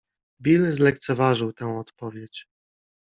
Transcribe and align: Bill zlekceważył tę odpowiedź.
Bill 0.41 0.71
zlekceważył 0.73 1.53
tę 1.53 1.77
odpowiedź. 1.79 2.47